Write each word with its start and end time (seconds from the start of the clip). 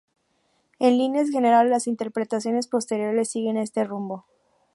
En 0.79 0.97
líneas 0.97 1.29
generales 1.29 1.69
las 1.69 1.85
interpretaciones 1.85 2.67
posteriores 2.67 3.29
siguen 3.29 3.55
este 3.57 3.83
rumbo. 3.83 4.25